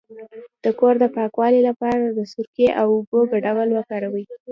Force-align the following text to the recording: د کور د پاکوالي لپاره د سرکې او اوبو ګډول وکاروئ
د 0.63 0.65
کور 0.79 0.93
د 0.99 1.05
پاکوالي 1.15 1.61
لپاره 1.69 2.03
د 2.07 2.19
سرکې 2.33 2.67
او 2.81 2.87
اوبو 2.95 3.19
ګډول 3.31 3.69
وکاروئ 3.73 4.25